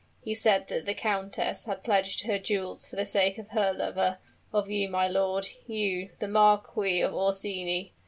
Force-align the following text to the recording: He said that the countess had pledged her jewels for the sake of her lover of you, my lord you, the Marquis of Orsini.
He 0.23 0.33
said 0.33 0.65
that 0.69 0.87
the 0.87 0.95
countess 0.95 1.65
had 1.65 1.83
pledged 1.83 2.23
her 2.25 2.39
jewels 2.39 2.87
for 2.87 2.95
the 2.95 3.05
sake 3.05 3.37
of 3.37 3.49
her 3.49 3.71
lover 3.71 4.17
of 4.51 4.67
you, 4.67 4.89
my 4.89 5.07
lord 5.07 5.49
you, 5.67 6.09
the 6.17 6.27
Marquis 6.27 7.01
of 7.01 7.13
Orsini. 7.13 7.93